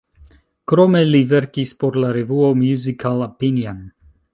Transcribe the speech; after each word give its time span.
Krome 0.71 1.01
li 1.09 1.21
verkis 1.35 1.75
por 1.85 2.01
la 2.05 2.11
revuo 2.19 2.51
"Musical 2.67 3.25
Opinion". 3.33 3.89